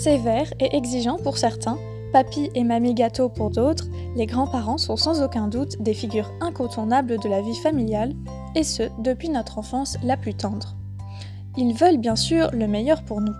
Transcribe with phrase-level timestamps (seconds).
[0.00, 1.76] Sévères et exigeants pour certains,
[2.14, 3.84] papy et mamie gâteau pour d'autres,
[4.16, 8.14] les grands-parents sont sans aucun doute des figures incontournables de la vie familiale,
[8.54, 10.74] et ce, depuis notre enfance la plus tendre.
[11.58, 13.34] Ils veulent bien sûr le meilleur pour nous.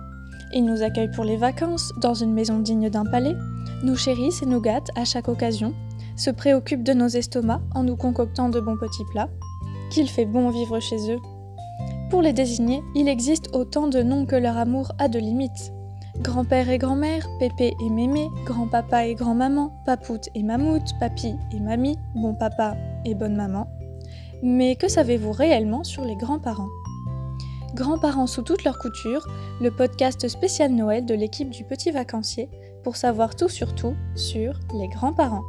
[0.53, 3.35] Ils nous accueillent pour les vacances, dans une maison digne d'un palais,
[3.83, 5.73] nous chérissent et nous gâtent à chaque occasion,
[6.15, 9.29] se préoccupent de nos estomacs en nous concoctant de bons petits plats,
[9.89, 11.19] qu'il fait bon vivre chez eux.
[12.11, 15.73] Pour les désigner, il existe autant de noms que leur amour a de limites.
[16.19, 21.97] Grand-père et grand-mère, pépé et mémé, grand-papa et grand-maman, papoute et mammouth, papy et mamie,
[22.15, 22.75] bon papa
[23.05, 23.67] et bonne maman.
[24.43, 26.69] Mais que savez-vous réellement sur les grands-parents?
[27.75, 29.25] Grands-parents sous toutes leurs coutures,
[29.61, 32.49] le podcast spécial Noël de l'équipe du Petit Vacancier,
[32.83, 35.45] pour savoir tout sur tout sur les grands-parents.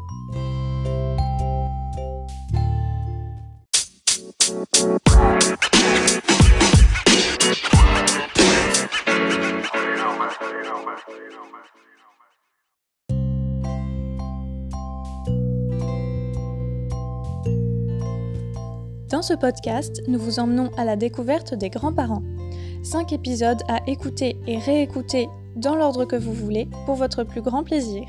[19.13, 22.23] Dans ce podcast, nous vous emmenons à la découverte des grands-parents.
[22.83, 27.63] Cinq épisodes à écouter et réécouter dans l'ordre que vous voulez pour votre plus grand
[27.63, 28.05] plaisir.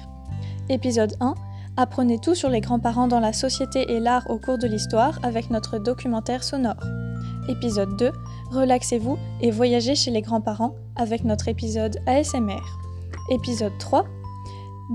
[0.70, 1.34] Épisode 1
[1.76, 5.50] Apprenez tout sur les grands-parents dans la société et l'art au cours de l'histoire avec
[5.50, 6.82] notre documentaire sonore.
[7.50, 8.10] Épisode 2
[8.52, 12.64] Relaxez-vous et voyagez chez les grands-parents avec notre épisode ASMR.
[13.30, 14.06] Épisode 3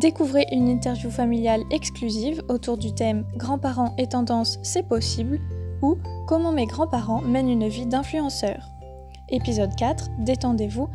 [0.00, 5.38] Découvrez une interview familiale exclusive autour du thème Grands-parents et tendances, c'est possible
[5.82, 8.68] ou Comment mes grands-parents mènent une vie d'influenceur.
[9.30, 10.88] Épisode 4 Détendez-vous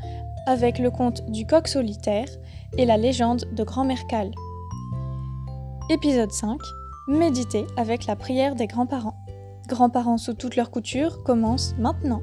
[0.45, 2.27] avec le conte du coq solitaire
[2.77, 4.31] et la légende de Grand-mère Cal.
[5.89, 6.59] Épisode 5
[7.07, 9.17] Méditez avec la prière des grands-parents.
[9.67, 12.21] Grands-parents sous toutes leurs coutures commence maintenant.